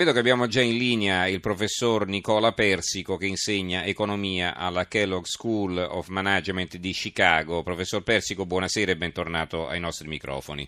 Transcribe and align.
Vedo 0.00 0.12
che 0.12 0.20
abbiamo 0.20 0.46
già 0.46 0.62
in 0.62 0.78
linea 0.78 1.26
il 1.26 1.40
professor 1.40 2.06
Nicola 2.06 2.52
Persico 2.52 3.18
che 3.18 3.26
insegna 3.26 3.84
economia 3.84 4.56
alla 4.56 4.86
Kellogg 4.86 5.24
School 5.24 5.76
of 5.76 6.08
Management 6.08 6.78
di 6.78 6.92
Chicago. 6.92 7.62
Professor 7.62 8.02
Persico, 8.02 8.46
buonasera 8.46 8.92
e 8.92 8.96
bentornato 8.96 9.68
ai 9.68 9.78
nostri 9.78 10.08
microfoni. 10.08 10.66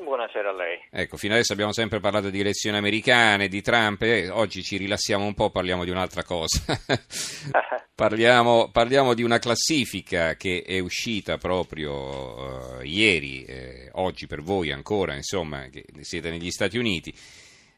Buonasera 0.00 0.50
a 0.50 0.52
lei. 0.52 0.78
Ecco, 0.92 1.16
fino 1.16 1.32
adesso 1.34 1.52
abbiamo 1.52 1.72
sempre 1.72 1.98
parlato 1.98 2.30
di 2.30 2.38
elezioni 2.38 2.76
americane, 2.76 3.48
di 3.48 3.62
Trump, 3.62 4.00
e 4.02 4.28
oggi 4.28 4.62
ci 4.62 4.76
rilassiamo 4.76 5.24
un 5.24 5.34
po', 5.34 5.50
parliamo 5.50 5.82
di 5.82 5.90
un'altra 5.90 6.22
cosa. 6.22 6.62
parliamo, 7.96 8.70
parliamo, 8.70 9.14
di 9.14 9.24
una 9.24 9.40
classifica 9.40 10.36
che 10.36 10.62
è 10.64 10.78
uscita 10.78 11.36
proprio 11.36 12.78
uh, 12.78 12.80
ieri, 12.84 13.42
eh, 13.42 13.88
oggi 13.94 14.28
per 14.28 14.40
voi 14.40 14.70
ancora, 14.70 15.16
insomma, 15.16 15.68
che 15.68 15.84
siete 16.02 16.30
negli 16.30 16.52
Stati 16.52 16.78
Uniti 16.78 17.12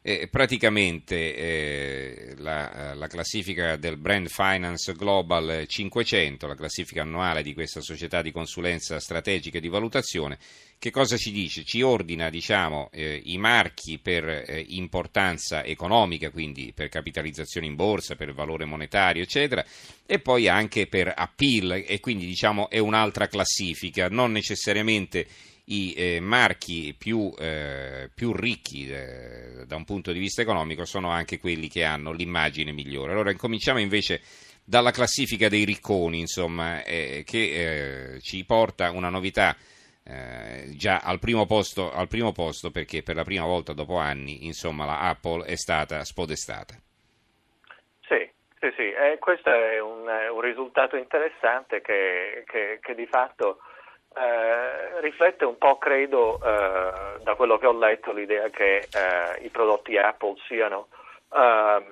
eh, 0.07 0.27
praticamente 0.27 1.35
eh, 1.35 2.33
la, 2.37 2.93
la, 2.93 3.07
classifica 3.07 3.75
del 3.75 3.97
Brand 3.97 4.27
Finance 4.27 4.93
Global 4.93 5.65
500, 5.65 6.45
la 6.45 6.53
classifica 6.53 7.01
annuale 7.01 7.41
di 7.41 7.55
questa 7.55 7.81
società 7.81 8.21
di 8.21 8.31
consulenza 8.31 8.99
strategica 8.99 9.57
e 9.57 9.61
di 9.61 9.67
valutazione, 9.67 10.37
che 10.77 10.91
cosa 10.91 11.17
ci 11.17 11.31
dice? 11.31 11.63
Ci 11.63 11.81
ordina 11.81 12.29
diciamo, 12.29 12.89
eh, 12.91 13.19
i 13.23 13.39
marchi 13.39 13.97
per 13.97 14.29
eh, 14.29 14.63
importanza 14.67 15.63
economica, 15.63 16.29
quindi 16.29 16.71
per 16.71 16.89
capitalizzazione 16.89 17.65
in 17.65 17.73
borsa, 17.73 18.15
per 18.15 18.31
valore 18.31 18.65
monetario, 18.65 19.23
eccetera, 19.23 19.65
e 20.05 20.19
poi 20.19 20.47
anche 20.47 20.85
per 20.85 21.11
appeal, 21.15 21.83
e 21.83 21.99
quindi 21.99 22.27
diciamo, 22.27 22.69
è 22.69 22.77
un'altra 22.77 23.25
classifica, 23.25 24.07
non 24.07 24.31
necessariamente 24.31 25.25
i 25.65 25.93
eh, 25.95 26.19
marchi 26.19 26.95
più, 26.97 27.33
eh, 27.39 28.09
più 28.13 28.33
ricchi 28.33 28.87
eh, 28.89 29.65
da 29.65 29.75
un 29.75 29.85
punto 29.85 30.11
di 30.11 30.19
vista 30.19 30.41
economico 30.41 30.85
sono 30.85 31.09
anche 31.09 31.39
quelli 31.39 31.67
che 31.67 31.83
hanno 31.83 32.11
l'immagine 32.11 32.71
migliore. 32.71 33.13
Allora 33.13 33.31
incominciamo 33.31 33.79
invece 33.79 34.21
dalla 34.63 34.91
classifica 34.91 35.47
dei 35.47 35.63
ricconi, 35.63 36.19
insomma, 36.19 36.83
eh, 36.83 37.23
che 37.25 38.15
eh, 38.15 38.19
ci 38.21 38.43
porta 38.45 38.91
una 38.91 39.09
novità 39.09 39.55
eh, 40.03 40.75
già 40.75 40.99
al 41.03 41.19
primo, 41.19 41.45
posto, 41.45 41.91
al 41.91 42.07
primo 42.07 42.31
posto 42.31 42.69
perché 42.69 43.01
per 43.01 43.15
la 43.15 43.23
prima 43.23 43.45
volta 43.45 43.73
dopo 43.73 43.97
anni 43.97 44.45
insomma, 44.45 44.85
la 44.85 44.99
Apple 44.99 45.45
è 45.45 45.55
stata 45.55 46.03
spodestata. 46.03 46.75
Sì, 48.07 48.29
sì, 48.59 48.71
sì. 48.75 48.93
questo 49.19 49.49
è 49.49 49.79
un, 49.79 50.07
un, 50.31 50.41
risultato 50.41 50.95
interessante 50.95 51.81
che, 51.81 52.43
che, 52.45 52.77
che 52.81 52.93
di 52.93 53.07
fatto 53.07 53.59
eh, 54.15 55.01
riflette 55.01 55.45
un 55.45 55.57
po', 55.57 55.77
credo, 55.77 56.39
eh, 56.41 57.19
da 57.21 57.35
quello 57.35 57.57
che 57.57 57.67
ho 57.67 57.77
letto, 57.77 58.13
l'idea 58.13 58.49
che 58.49 58.77
eh, 58.77 59.43
i 59.43 59.49
prodotti 59.49 59.97
Apple 59.97 60.35
siano, 60.47 60.87
ehm, 61.33 61.83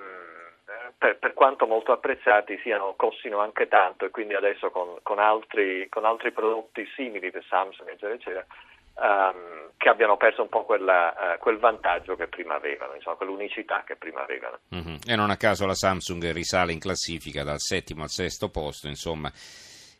per, 0.96 1.18
per, 1.18 1.34
quanto 1.34 1.66
molto 1.66 1.92
apprezzati, 1.92 2.58
siano, 2.62 2.94
costino 2.96 3.40
anche 3.40 3.68
tanto 3.68 4.06
e 4.06 4.10
quindi 4.10 4.34
adesso 4.34 4.70
con, 4.70 4.96
con, 5.02 5.18
altri, 5.18 5.86
con 5.90 6.04
altri, 6.04 6.32
prodotti 6.32 6.86
simili 6.96 7.30
di 7.30 7.40
Samsung, 7.46 7.88
eccetera, 7.90 8.14
eccetera, 8.14 8.46
ehm, 9.02 9.70
che 9.76 9.88
abbiano 9.90 10.16
perso 10.16 10.40
un 10.40 10.48
po' 10.48 10.64
quella, 10.64 11.34
eh, 11.34 11.38
quel 11.38 11.58
vantaggio 11.58 12.16
che 12.16 12.28
prima 12.28 12.54
avevano, 12.54 12.94
insomma, 12.94 13.16
quell'unicità 13.16 13.82
che 13.84 13.96
prima 13.96 14.22
avevano. 14.22 14.60
Mm-hmm. 14.74 14.96
E 15.06 15.14
non 15.14 15.28
a 15.28 15.36
caso 15.36 15.66
la 15.66 15.74
Samsung 15.74 16.32
risale 16.32 16.72
in 16.72 16.80
classifica 16.80 17.42
dal 17.42 17.60
settimo 17.60 18.02
al 18.02 18.08
sesto 18.08 18.48
posto, 18.48 18.88
insomma 18.88 19.30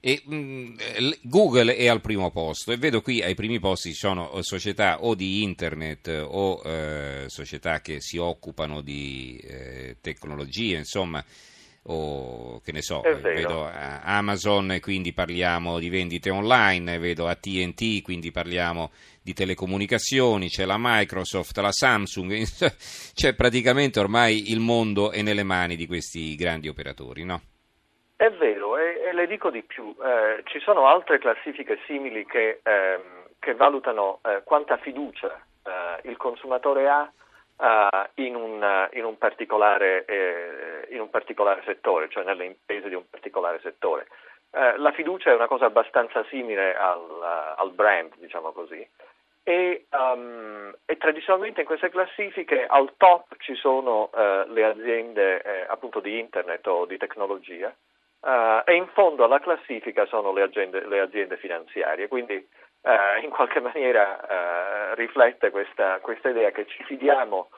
e, 0.07 0.21
mh, 0.23 0.37
mm, 0.37 0.75
Google 1.23 1.75
è 1.77 1.89
al 1.89 2.03
primo 2.03 2.31
posto. 2.31 2.73
E 2.73 2.77
vedo 2.77 3.01
qui 3.01 3.23
ai 3.23 3.35
primi 3.35 3.59
posti 3.59 3.89
ci 3.89 3.97
sono 3.97 4.33
eh, 4.33 4.43
società 4.43 5.03
o 5.03 5.15
di 5.15 5.43
internet 5.43 6.27
o 6.29 6.61
eh, 6.63 7.25
società 7.29 7.81
che 7.81 8.03
si 8.03 8.19
occupano 8.19 8.83
di 8.83 9.43
eh, 9.43 9.97
tecnologie, 10.03 10.77
insomma, 10.77 11.25
o 11.85 12.61
che 12.61 12.73
ne 12.73 12.83
so, 12.83 13.01
vedo 13.01 13.67
Amazon 13.67 14.73
e 14.73 14.81
quindi 14.81 15.15
parliamo 15.15 15.79
di 15.79 15.89
vendite 15.89 16.29
online, 16.29 16.99
vedo 16.99 17.27
ATT, 17.27 18.03
quindi 18.03 18.31
parliamo 18.31 18.91
di 19.23 19.33
telecomunicazioni, 19.33 20.51
c'è 20.51 20.67
la 20.67 20.77
Microsoft, 20.79 21.57
la 21.59 21.73
Samsung, 21.73 22.45
cioè 23.15 23.35
praticamente 23.35 24.01
ormai 24.01 24.51
il 24.51 24.61
mondo 24.61 25.13
è 25.13 25.23
nelle 25.23 25.45
mani 25.45 25.77
di 25.77 25.87
questi 25.87 26.35
grandi 26.37 26.69
operatori, 26.69 27.25
no? 27.25 27.41
È 28.17 28.31
vero, 28.31 28.54
le 29.15 29.27
dico 29.27 29.51
di 29.51 29.63
più, 29.63 29.95
eh, 30.03 30.43
ci 30.45 30.59
sono 30.61 30.87
altre 30.87 31.19
classifiche 31.19 31.79
simili 31.87 32.27
che, 32.27 32.61
ehm, 32.63 33.29
che 33.39 33.55
valutano 33.55 34.21
eh, 34.25 34.43
quanta 34.45 34.77
fiducia 34.77 35.41
eh, 35.65 36.09
il 36.09 36.17
consumatore 36.17 36.89
ha 36.89 37.11
eh, 37.59 38.11
in 38.23 38.35
un, 38.35 38.89
in, 38.93 39.05
un 39.05 39.17
eh, 39.19 40.87
in, 40.91 41.01
un, 41.01 41.11
particolare, 41.11 41.63
settore, 41.65 42.09
cioè 42.11 42.25
nelle 42.25 42.45
imprese 42.45 42.89
di 42.89 42.95
un 42.95 43.09
particolare 43.09 43.61
settore. 43.61 44.09
Eh, 44.51 44.77
la 44.79 44.93
fiducia 44.93 45.31
è 45.31 45.35
una 45.35 45.49
cosa 45.49 45.67
abbastanza 45.67 46.25
simile 46.29 46.77
al, 46.77 47.55
al 47.57 47.71
brand, 47.73 48.13
diciamo 48.17 48.53
così. 48.53 48.87
E, 49.47 49.87
um, 49.91 50.75
e, 50.87 50.97
tradizionalmente 50.97 51.61
in 51.61 51.67
queste 51.67 51.91
classifiche 51.91 52.65
al 52.67 52.95
top 52.97 53.37
ci 53.41 53.55
sono 53.55 54.09
le 54.15 54.65
aziende 54.65 55.67
appunto 55.67 56.01
di 56.01 56.19
internet 56.19 56.67
o 56.67 56.87
di 56.87 56.97
tecnologia 56.97 57.71
Uh, 58.25 58.63
e 58.65 58.75
in 58.75 58.87
fondo 58.95 59.25
alla 59.25 59.39
classifica 59.39 60.07
sono 60.07 60.33
le, 60.33 60.41
agende, 60.41 60.87
le 60.87 60.99
aziende 60.99 61.37
finanziarie, 61.37 62.09
quindi 62.09 62.35
uh, 62.35 63.23
in 63.23 63.29
qualche 63.29 63.61
maniera 63.61 64.19
uh, 64.19 64.95
riflette 64.95 65.51
questa, 65.51 65.99
questa, 66.01 66.31
idea 66.31 66.51
che 66.51 66.65
ci 66.65 66.83
fidiamo 66.85 67.51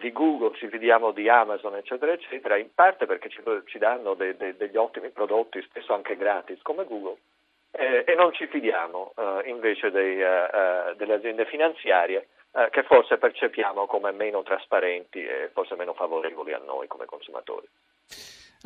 di 0.00 0.12
Google, 0.12 0.54
ci 0.56 0.68
fidiamo 0.68 1.12
di 1.12 1.30
Amazon, 1.30 1.76
eccetera, 1.76 2.12
eccetera, 2.12 2.56
in 2.56 2.74
parte 2.74 3.06
perché 3.06 3.30
ci, 3.30 3.40
ci 3.66 3.78
danno 3.78 4.12
de, 4.14 4.36
de, 4.36 4.56
degli 4.56 4.76
ottimi 4.76 5.08
prodotti, 5.10 5.62
spesso 5.62 5.94
anche 5.94 6.16
gratis 6.16 6.60
come 6.62 6.84
Google, 6.84 7.16
eh, 7.70 8.04
e 8.06 8.14
non 8.16 8.34
ci 8.34 8.46
fidiamo 8.48 9.14
invece 9.44 9.90
dei, 9.90 10.16
delle 10.16 11.14
aziende 11.14 11.46
finanziarie 11.46 12.26
che 12.70 12.82
forse 12.82 13.16
percepiamo 13.16 13.86
come 13.86 14.10
meno 14.10 14.42
trasparenti 14.42 15.24
e 15.24 15.48
forse 15.54 15.74
meno 15.74 15.94
favorevoli 15.94 16.52
a 16.52 16.60
noi 16.62 16.86
come 16.86 17.06
consumatori. 17.06 17.66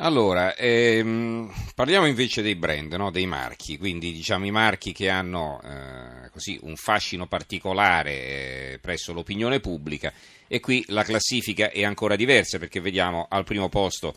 Allora, 0.03 0.55
ehm, 0.55 1.47
parliamo 1.75 2.07
invece 2.07 2.41
dei 2.41 2.55
brand, 2.55 2.91
no? 2.93 3.11
dei 3.11 3.27
marchi, 3.27 3.77
quindi 3.77 4.11
diciamo 4.11 4.47
i 4.47 4.51
marchi 4.51 4.93
che 4.93 5.09
hanno 5.09 5.61
eh, 5.63 6.27
così, 6.31 6.57
un 6.63 6.75
fascino 6.75 7.27
particolare 7.27 8.11
eh, 8.11 8.79
presso 8.81 9.13
l'opinione 9.13 9.59
pubblica. 9.59 10.11
E 10.47 10.59
qui 10.59 10.83
la 10.87 11.03
classifica 11.03 11.69
è 11.69 11.83
ancora 11.83 12.15
diversa 12.15 12.57
perché 12.57 12.81
vediamo 12.81 13.27
al 13.29 13.43
primo 13.43 13.69
posto 13.69 14.15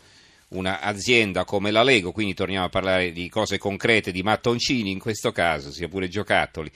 un'azienda 0.49 1.45
come 1.45 1.69
la 1.69 1.83
Lego, 1.83 2.11
quindi 2.11 2.33
torniamo 2.33 2.65
a 2.65 2.69
parlare 2.69 3.11
di 3.11 3.29
cose 3.29 3.59
concrete, 3.59 4.11
di 4.11 4.23
mattoncini 4.23 4.89
in 4.89 4.97
questo 4.97 5.31
caso, 5.31 5.71
sia 5.71 5.87
pure 5.87 6.07
giocattoli, 6.07 6.71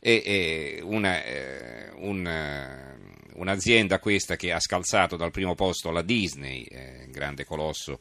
e, 0.00 0.22
e 0.24 0.80
una, 0.82 1.22
eh, 1.22 1.90
un, 1.96 2.26
eh, 2.26 2.96
un'azienda 3.34 3.98
questa 3.98 4.36
che 4.36 4.52
ha 4.52 4.60
scalzato 4.60 5.16
dal 5.16 5.32
primo 5.32 5.54
posto 5.54 5.90
la 5.90 6.02
Disney, 6.02 6.62
eh, 6.62 7.08
grande 7.10 7.44
colosso 7.44 8.00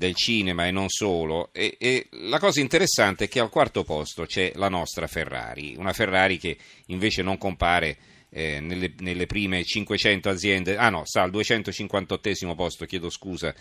del 0.00 0.14
cinema 0.14 0.66
e 0.66 0.70
non 0.70 0.88
solo. 0.88 1.50
E, 1.52 1.76
e, 1.78 2.06
la 2.12 2.38
cosa 2.38 2.60
interessante 2.60 3.24
è 3.24 3.28
che 3.28 3.38
al 3.38 3.50
quarto 3.50 3.84
posto 3.84 4.24
c'è 4.24 4.52
la 4.54 4.70
nostra 4.70 5.06
Ferrari, 5.06 5.74
una 5.76 5.92
Ferrari 5.92 6.38
che 6.38 6.56
invece 6.86 7.20
non 7.20 7.36
compare 7.36 7.98
eh, 8.30 8.60
nelle, 8.60 8.94
nelle, 9.00 9.26
prime 9.26 9.62
500 9.62 10.30
aziende, 10.30 10.78
ah 10.78 10.88
no, 10.88 11.04
sta 11.04 11.20
al 11.20 11.30
258 11.30 12.54
posto, 12.54 12.86
chiedo 12.86 13.10
scusa, 13.10 13.54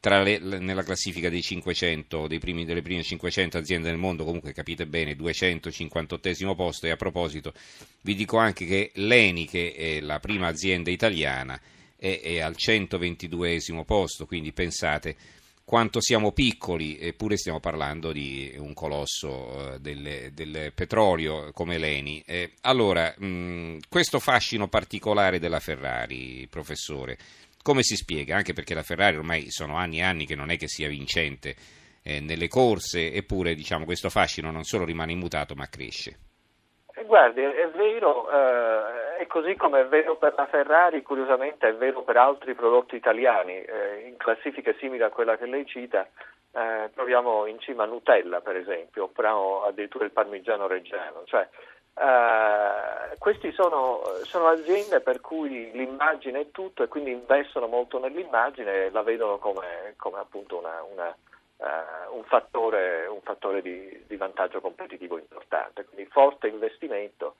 le, 0.00 0.38
nella 0.38 0.82
classifica 0.82 1.28
dei 1.28 1.42
500, 1.42 2.26
dei 2.26 2.38
primi, 2.38 2.64
delle 2.64 2.80
prime 2.80 3.02
500 3.02 3.58
aziende 3.58 3.90
del 3.90 3.98
mondo, 3.98 4.24
comunque 4.24 4.54
capite 4.54 4.86
bene, 4.86 5.14
258 5.14 6.54
posto 6.54 6.86
e 6.86 6.90
a 6.90 6.96
proposito 6.96 7.52
vi 8.00 8.14
dico 8.14 8.38
anche 8.38 8.64
che 8.64 8.92
l'ENI, 8.94 9.44
che 9.44 9.74
è 9.74 10.00
la 10.00 10.20
prima 10.20 10.46
azienda 10.46 10.90
italiana, 10.90 11.60
è, 11.98 12.18
è 12.22 12.38
al 12.40 12.56
122 12.56 13.58
posto, 13.84 14.24
quindi 14.24 14.52
pensate 14.52 15.40
quanto 15.72 16.02
siamo 16.02 16.32
piccoli, 16.32 16.98
eppure 16.98 17.38
stiamo 17.38 17.58
parlando 17.58 18.12
di 18.12 18.54
un 18.58 18.74
colosso 18.74 19.72
eh, 19.72 19.78
del, 19.78 20.30
del 20.34 20.70
petrolio 20.74 21.50
come 21.54 21.78
l'Eni. 21.78 22.22
Eh, 22.26 22.52
allora, 22.60 23.14
mh, 23.16 23.78
questo 23.88 24.18
fascino 24.18 24.68
particolare 24.68 25.38
della 25.38 25.60
Ferrari, 25.60 26.46
professore, 26.50 27.16
come 27.62 27.82
si 27.82 27.96
spiega? 27.96 28.36
Anche 28.36 28.52
perché 28.52 28.74
la 28.74 28.82
Ferrari 28.82 29.16
ormai 29.16 29.50
sono 29.50 29.76
anni 29.76 30.00
e 30.00 30.02
anni 30.02 30.26
che 30.26 30.34
non 30.34 30.50
è 30.50 30.58
che 30.58 30.68
sia 30.68 30.88
vincente 30.88 31.56
eh, 32.02 32.20
nelle 32.20 32.48
corse, 32.48 33.10
eppure 33.10 33.54
diciamo, 33.54 33.86
questo 33.86 34.10
fascino 34.10 34.50
non 34.50 34.64
solo 34.64 34.84
rimane 34.84 35.12
immutato 35.12 35.54
ma 35.54 35.70
cresce. 35.70 36.18
Eh, 36.94 37.04
guardi, 37.06 37.40
è 37.40 37.70
vero, 37.74 38.28
eh, 38.30 38.91
e 39.18 39.26
così 39.26 39.56
come 39.56 39.80
è 39.80 39.86
vero 39.86 40.16
per 40.16 40.34
la 40.36 40.46
Ferrari, 40.46 41.02
curiosamente 41.02 41.68
è 41.68 41.74
vero 41.74 42.02
per 42.02 42.16
altri 42.16 42.54
prodotti 42.54 42.96
italiani, 42.96 43.60
eh, 43.62 44.06
in 44.06 44.16
classifiche 44.16 44.76
simili 44.78 45.02
a 45.02 45.10
quella 45.10 45.36
che 45.36 45.46
lei 45.46 45.66
cita, 45.66 46.08
eh, 46.52 46.90
troviamo 46.94 47.46
in 47.46 47.58
cima 47.60 47.84
Nutella 47.84 48.40
per 48.40 48.56
esempio, 48.56 49.04
oppure 49.04 49.28
addirittura 49.66 50.04
il 50.04 50.10
parmigiano 50.12 50.66
reggiano, 50.66 51.22
cioè 51.24 51.48
Uh, 51.94 53.18
queste 53.18 53.52
sono, 53.52 54.00
sono, 54.22 54.46
aziende 54.46 55.00
per 55.00 55.20
cui 55.20 55.70
l'immagine 55.72 56.40
è 56.40 56.50
tutto 56.50 56.82
e 56.82 56.88
quindi 56.88 57.10
investono 57.10 57.66
molto 57.66 57.98
nell'immagine 57.98 58.86
e 58.86 58.90
la 58.90 59.02
vedono 59.02 59.36
come, 59.36 59.92
come 59.98 60.18
appunto 60.18 60.56
una, 60.56 60.82
una, 60.90 61.14
uh, 61.58 62.16
un 62.16 62.24
fattore, 62.24 63.06
un 63.06 63.20
fattore 63.20 63.60
di, 63.60 64.04
di, 64.06 64.16
vantaggio 64.16 64.62
competitivo 64.62 65.18
importante. 65.18 65.84
Quindi 65.84 66.10
forte 66.10 66.48
investimento 66.48 67.36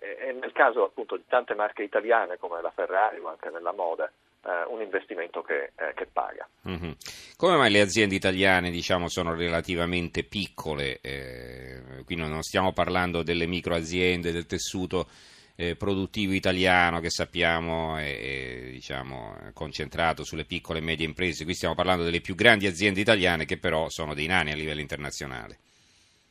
um, 0.00 0.08
e, 0.08 0.28
e, 0.28 0.32
nel 0.32 0.52
caso 0.52 0.84
appunto 0.84 1.16
di 1.16 1.24
tante 1.28 1.54
marche 1.54 1.82
italiane 1.82 2.38
come 2.38 2.60
la 2.60 2.70
Ferrari 2.70 3.18
o 3.18 3.28
anche 3.28 3.50
nella 3.50 3.72
moda 3.72 4.10
eh, 4.44 4.64
un 4.68 4.80
investimento 4.80 5.42
che, 5.42 5.72
eh, 5.76 5.94
che 5.94 6.06
paga. 6.06 6.48
Mm-hmm. 6.68 6.92
Come 7.36 7.56
mai 7.56 7.70
le 7.70 7.80
aziende 7.80 8.14
italiane 8.14 8.70
diciamo, 8.70 9.08
sono 9.08 9.34
relativamente 9.34 10.24
piccole? 10.24 11.00
Eh, 11.00 12.02
qui 12.04 12.16
non 12.16 12.42
stiamo 12.42 12.72
parlando 12.72 13.22
delle 13.22 13.46
micro 13.46 13.74
aziende, 13.74 14.32
del 14.32 14.46
tessuto 14.46 15.06
eh, 15.56 15.76
produttivo 15.76 16.32
italiano 16.32 17.00
che 17.00 17.10
sappiamo 17.10 17.96
è, 17.96 18.18
è 18.18 18.70
diciamo, 18.70 19.36
concentrato 19.52 20.24
sulle 20.24 20.44
piccole 20.44 20.78
e 20.78 20.82
medie 20.82 21.04
imprese, 21.04 21.44
qui 21.44 21.52
stiamo 21.52 21.74
parlando 21.74 22.02
delle 22.02 22.22
più 22.22 22.34
grandi 22.34 22.66
aziende 22.66 23.00
italiane 23.00 23.44
che 23.44 23.58
però 23.58 23.90
sono 23.90 24.14
dei 24.14 24.26
nani 24.26 24.52
a 24.52 24.56
livello 24.56 24.80
internazionale. 24.80 25.58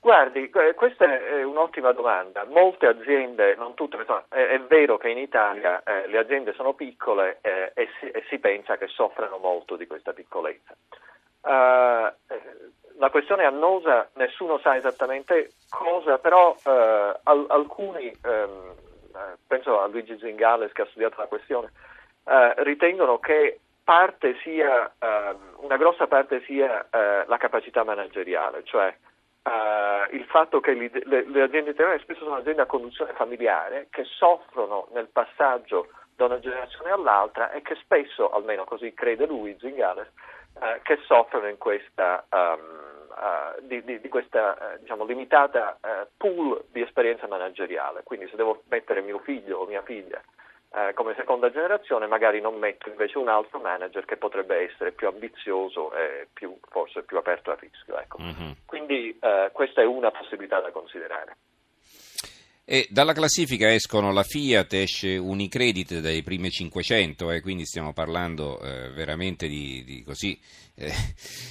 Guardi, 0.01 0.49
questa 0.49 1.05
è 1.05 1.43
un'ottima 1.43 1.91
domanda. 1.91 2.45
Molte 2.45 2.87
aziende, 2.87 3.55
non 3.55 3.73
tutte, 3.73 3.97
è, 4.29 4.59
vero 4.61 4.97
che 4.97 5.09
in 5.09 5.17
Italia 5.17 5.83
eh, 5.83 6.07
le 6.07 6.17
aziende 6.19 6.53
sono 6.53 6.73
piccole 6.73 7.39
eh, 7.41 7.73
e, 7.73 7.89
si, 8.29 8.39
pensa 8.39 8.77
che 8.77 8.87
soffrano 8.87 9.37
molto 9.39 9.75
di 9.75 9.85
questa 9.87 10.13
piccolezza. 10.13 10.73
Uh, 11.41 12.11
la 12.97 13.09
questione 13.11 13.43
annosa, 13.43 14.09
nessuno 14.13 14.57
sa 14.59 14.77
esattamente 14.77 15.51
cosa, 15.69 16.17
però 16.17 16.55
al, 16.63 17.45
alcuni, 17.49 18.11
um, 18.23 18.75
penso 19.47 19.81
a 19.81 19.87
Luigi 19.87 20.17
Zingales 20.17 20.71
che 20.71 20.83
ha 20.83 20.87
studiato 20.87 21.15
la 21.19 21.27
questione, 21.27 21.71
ritengono 22.57 23.19
che 23.19 23.59
parte 23.83 24.37
sia, 24.43 24.91
ehm, 24.99 25.55
una 25.57 25.77
grossa 25.77 26.07
parte 26.07 26.41
sia 26.43 26.85
la 26.91 27.37
capacità 27.37 27.83
manageriale, 27.83 28.63
cioè 28.65 28.93
Uh, 29.41 30.13
il 30.13 30.25
fatto 30.25 30.59
che 30.59 30.73
le, 30.73 30.91
le, 31.25 31.41
aziende 31.41 31.71
italiane 31.71 31.99
spesso 31.99 32.23
sono 32.23 32.35
aziende 32.35 32.61
a 32.61 32.65
conduzione 32.65 33.13
familiare 33.13 33.87
che 33.89 34.03
soffrono 34.03 34.89
nel 34.91 35.07
passaggio 35.07 35.87
da 36.15 36.25
una 36.25 36.39
generazione 36.39 36.91
all'altra 36.91 37.49
e 37.51 37.61
che 37.61 37.75
spesso, 37.75 38.29
almeno 38.29 38.65
così 38.65 38.93
crede 38.93 39.25
lui, 39.25 39.55
Zingales, 39.57 40.11
uh, 40.55 40.81
che 40.83 40.99
soffrono 41.05 41.47
in 41.47 41.57
questa, 41.57 42.25
um, 42.29 42.59
uh, 43.09 43.65
di, 43.65 43.81
di, 43.83 44.01
di, 44.01 44.09
questa 44.09 44.77
diciamo, 44.79 45.05
limitata 45.05 45.79
pool 46.17 46.65
di 46.71 46.81
esperienza 46.81 47.25
manageriale. 47.27 48.03
Quindi 48.03 48.27
se 48.27 48.35
devo 48.35 48.63
mettere 48.69 49.01
mio 49.01 49.19
figlio 49.19 49.59
o 49.59 49.65
mia 49.65 49.81
figlia 49.83 50.21
eh, 50.71 50.93
come 50.93 51.15
seconda 51.15 51.49
generazione, 51.49 52.05
magari 52.07 52.41
non 52.41 52.57
metto 52.59 52.89
invece 52.89 53.17
un 53.17 53.27
altro 53.27 53.59
manager 53.59 54.05
che 54.05 54.17
potrebbe 54.17 54.69
essere 54.69 54.91
più 54.91 55.07
ambizioso 55.07 55.93
e 55.93 56.27
più, 56.31 56.57
forse 56.69 57.03
più 57.03 57.17
aperto 57.17 57.51
al 57.51 57.57
rischio. 57.57 57.97
Ecco. 57.97 58.17
Mm-hmm. 58.21 58.51
Quindi 58.65 59.17
eh, 59.19 59.49
questa 59.51 59.81
è 59.81 59.85
una 59.85 60.11
possibilità 60.11 60.59
da 60.59 60.71
considerare. 60.71 61.37
E 62.71 62.85
dalla 62.91 63.13
classifica 63.13 63.73
escono 63.73 64.11
la 64.11 64.21
Fiat, 64.21 64.73
esce 64.73 65.17
Unicredit 65.17 66.01
dai 66.01 66.21
primi 66.21 66.51
500, 66.51 67.31
eh, 67.31 67.41
quindi 67.41 67.65
stiamo 67.65 67.93
parlando 67.93 68.61
eh, 68.61 68.91
veramente 68.91 69.47
di, 69.47 69.83
di 69.83 70.03
così, 70.03 70.39
eh, 70.75 70.93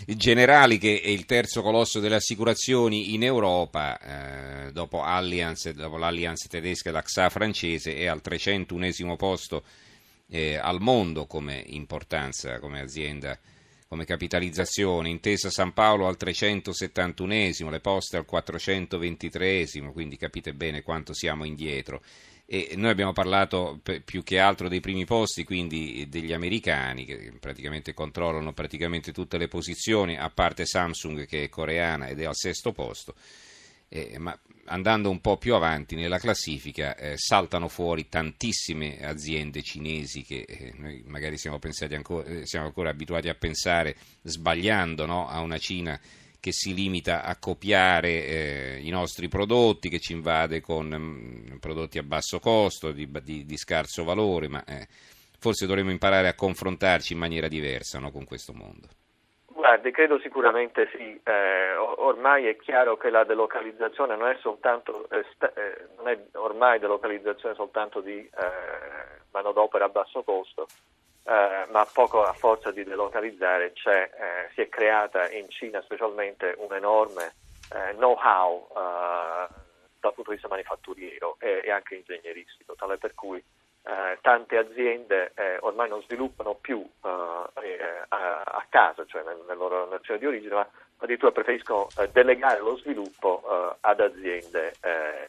Generali 0.15 0.79
che 0.79 1.01
è 1.01 1.09
il 1.09 1.25
terzo 1.25 1.61
colosso 1.61 1.99
delle 1.99 2.15
assicurazioni 2.15 3.15
in 3.15 3.25
Europa, 3.25 3.99
eh, 4.69 4.71
dopo, 4.71 5.03
Allianz, 5.03 5.71
dopo 5.71 5.97
l'Allianz 5.97 6.47
tedesca 6.47 6.91
e 6.91 6.93
l'AXA 6.93 7.31
francese, 7.31 7.97
è 7.97 8.07
al 8.07 8.21
301 8.21 9.17
posto 9.17 9.65
eh, 10.29 10.55
al 10.55 10.81
mondo 10.81 11.27
come 11.27 11.65
importanza, 11.67 12.61
come 12.61 12.79
azienda 12.79 13.37
come 13.89 14.05
capitalizzazione, 14.05 15.09
Intesa 15.09 15.49
San 15.49 15.73
Paolo 15.73 16.07
al 16.07 16.19
371esimo, 16.21 17.71
le 17.71 17.81
poste 17.81 18.19
al 18.19 18.27
423esimo, 18.31 19.93
quindi 19.93 20.19
capite 20.19 20.53
bene 20.53 20.83
quanto 20.83 21.15
siamo 21.15 21.45
indietro. 21.45 22.03
E 22.45 22.75
noi 22.77 22.91
abbiamo 22.91 23.13
parlato 23.13 23.81
più 24.05 24.23
che 24.23 24.39
altro 24.39 24.69
dei 24.69 24.81
primi 24.81 25.07
posti, 25.07 25.45
quindi 25.45 26.07
degli 26.09 26.33
americani 26.33 27.05
che 27.05 27.33
praticamente 27.41 27.95
controllano 27.95 28.53
praticamente 28.53 29.11
tutte 29.13 29.39
le 29.39 29.49
posizioni, 29.49 30.19
a 30.19 30.31
parte 30.31 30.67
Samsung 30.67 31.27
che 31.27 31.45
è 31.45 31.49
coreana 31.49 32.09
ed 32.09 32.21
è 32.21 32.25
al 32.25 32.37
sesto 32.37 32.73
posto. 32.73 33.15
Eh, 33.89 34.19
ma 34.19 34.39
andando 34.69 35.11
un 35.11 35.21
po' 35.21 35.37
più 35.37 35.55
avanti 35.55 35.95
nella 35.95 36.19
classifica 36.19 36.97
eh, 36.97 37.15
saltano 37.17 37.69
fuori 37.69 38.09
tantissime 38.09 38.99
aziende 39.05 39.63
cinesi 39.63 40.23
che 40.23 40.45
eh, 40.47 40.73
noi 40.77 41.03
magari 41.07 41.37
siamo, 41.39 41.59
ancora, 41.91 42.29
eh, 42.29 42.47
siamo, 42.47 42.67
ancora, 42.67 42.91
abituati 42.91 43.29
a 43.29 43.35
pensare 43.35 43.97
sbagliando 44.23 45.07
no? 45.07 45.29
a 45.29 45.41
una 45.41 45.59
Cina 45.59 45.99
che 46.41 46.53
si 46.53 46.73
limita 46.73 47.25
a 47.25 47.37
copiare 47.37 48.27
eh, 48.27 48.81
i 48.83 48.91
nostri 48.91 49.29
prodotti, 49.29 49.89
che 49.89 49.99
ci 49.99 50.13
invade 50.13 50.61
con 50.61 50.87
mh, 50.87 51.53
mm, 51.55 51.57
prodotti 51.57 51.99
a 51.99 52.03
basso 52.03 52.39
costo, 52.39 52.93
di, 52.93 53.11
di, 53.23 53.45
di 53.45 53.57
scarso 53.57 54.05
valore, 54.05 54.49
ma 54.49 54.65
eh, 54.65 54.87
forse 55.39 55.67
dovremmo 55.67 55.91
imparare 55.91 56.29
a 56.29 56.35
confrontarci 56.35 57.13
in 57.13 57.19
maniera 57.19 57.49
diversa 57.49 57.99
no? 57.99 58.11
con 58.11 58.25
questo 58.25 58.53
mondo. 58.53 58.89
Guardi, 59.69 59.91
credo 59.91 60.19
sicuramente 60.21 60.89
sì, 60.97 61.21
eh, 61.23 61.77
ormai 61.77 62.47
è 62.47 62.57
chiaro 62.57 62.97
che 62.97 63.11
la 63.11 63.25
delocalizzazione 63.25 64.17
non 64.17 64.29
è 64.29 64.39
soltanto, 64.41 65.07
eh, 65.11 65.27
sta, 65.35 65.53
eh, 65.53 65.89
non 65.99 66.09
è 66.09 66.19
ormai 66.37 66.79
delocalizzazione 66.79 67.55
soltanto 67.55 68.01
di 68.01 68.17
eh, 68.17 68.31
manodopera 69.31 69.85
a 69.85 69.89
basso 69.91 70.23
costo, 70.23 70.69
eh, 71.25 71.67
ma 71.71 71.87
poco 71.93 72.25
a 72.25 72.33
forza 72.33 72.71
di 72.71 72.83
delocalizzare 72.83 73.75
eh, 73.75 74.49
si 74.55 74.63
è 74.63 74.71
creata 74.71 75.31
in 75.33 75.51
Cina 75.51 75.83
specialmente 75.83 76.55
un 76.57 76.73
enorme 76.75 77.33
know-how 77.97 78.71
dal 78.73 80.15
punto 80.15 80.31
di 80.31 80.37
vista 80.37 80.49
manifatturiero 80.49 81.37
e, 81.39 81.61
e 81.63 81.71
anche 81.71 81.97
ingegneristico, 81.97 82.75
tale 82.75 82.97
per 82.97 83.15
cui 83.15 83.45
eh, 83.85 84.19
tante 84.21 84.59
aziende 84.59 85.33
eh, 85.35 85.57
ormai 85.61 85.89
non 85.89 86.03
sviluppano 86.03 86.55
più 86.55 86.87
eh, 87.03 87.63
eh 87.63 87.79
a, 88.09 88.43
a, 88.43 88.67
casa, 88.69 89.07
cioè 89.07 89.23
nel, 89.23 89.39
nella 89.41 89.55
loro 89.55 89.89
nazione 89.89 90.21
di 90.21 90.27
origine, 90.27 90.55
ma 90.55 90.69
addirittura 90.99 91.33
preferiscono 91.33 91.89
eh, 91.99 92.11
delegare 92.11 92.61
lo 92.61 92.77
sviluppo 92.77 93.43
eh, 93.43 93.77
ad 93.81 94.01
aziende 94.01 94.75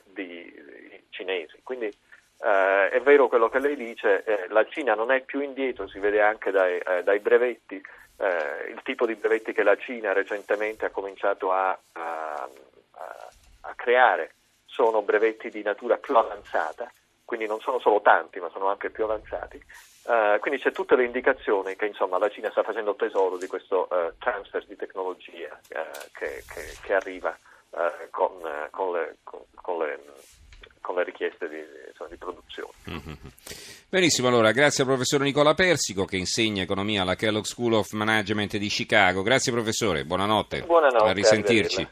di, 0.03 0.51
di 0.89 1.03
cinesi. 1.09 1.61
Quindi 1.63 1.93
è 2.41 3.01
vero 3.03 3.27
quello 3.27 3.49
che 3.49 3.59
lei 3.59 3.75
dice, 3.75 4.23
la 4.47 4.65
Cina 4.65 4.93
non 4.93 5.11
è 5.11 5.19
più 5.21 5.41
indietro, 5.41 5.89
si 5.89 5.99
vede 5.99 6.21
anche 6.21 6.51
dai, 6.51 6.81
dai 7.03 7.19
brevetti, 7.19 7.75
il 7.75 8.79
tipo 8.83 9.05
di 9.05 9.15
brevetti 9.15 9.51
che 9.51 9.63
la 9.63 9.75
Cina 9.75 10.13
recentemente 10.13 10.85
ha 10.85 10.89
cominciato 10.89 11.51
a, 11.51 11.77
a, 11.91 12.49
a 13.61 13.73
creare 13.75 14.35
sono 14.65 15.01
brevetti 15.01 15.49
di 15.49 15.61
natura 15.63 15.97
più 15.97 16.15
avanzata 16.15 16.89
quindi 17.29 17.45
non 17.45 17.59
sono 17.59 17.77
solo 17.79 18.01
tanti, 18.01 18.39
ma 18.39 18.49
sono 18.49 18.69
anche 18.69 18.89
più 18.89 19.03
avanzati. 19.03 19.63
Uh, 20.05 20.39
quindi 20.39 20.59
c'è 20.59 20.71
tutte 20.71 20.95
le 20.95 21.05
indicazioni 21.05 21.75
che 21.75 21.85
insomma, 21.85 22.17
la 22.17 22.27
Cina 22.27 22.49
sta 22.49 22.63
facendo 22.63 22.95
tesoro 22.95 23.37
di 23.37 23.45
questo 23.45 23.87
uh, 23.91 24.17
transfer 24.17 24.65
di 24.65 24.75
tecnologia 24.75 25.53
uh, 25.53 26.09
che, 26.11 26.43
che, 26.51 26.75
che, 26.81 26.93
arriva 26.95 27.37
con, 28.09 28.31
con, 28.71 28.93
le, 28.93 29.17
con, 29.21 29.41
con, 29.53 29.77
le, 29.77 29.99
con, 30.81 30.95
le, 30.95 31.03
richieste 31.03 31.47
di, 31.47 31.63
insomma, 31.89 32.09
di 32.09 32.17
produzione. 32.17 32.73
Mm-hmm. 32.89 33.13
Benissimo, 33.89 34.27
allora 34.27 34.51
grazie 34.51 34.81
al 34.81 34.89
professor 34.89 35.21
Nicola 35.21 35.53
Persico 35.53 36.05
che 36.05 36.17
insegna 36.17 36.63
economia 36.63 37.03
alla 37.03 37.13
Kellogg 37.13 37.43
School 37.43 37.73
of 37.73 37.91
Management 37.91 38.57
di 38.57 38.69
Chicago. 38.69 39.21
Grazie 39.21 39.51
professore, 39.51 40.03
buonanotte. 40.03 40.63
Buonanotte. 40.63 41.09
A 41.09 41.11
risentirci. 41.11 41.87